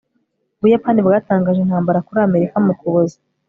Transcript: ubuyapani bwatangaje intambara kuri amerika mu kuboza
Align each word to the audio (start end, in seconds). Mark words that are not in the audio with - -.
ubuyapani 0.59 0.99
bwatangaje 1.05 1.59
intambara 1.61 2.03
kuri 2.07 2.19
amerika 2.27 2.55
mu 2.65 2.73
kuboza 2.79 3.17